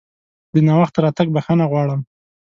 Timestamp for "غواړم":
1.71-2.01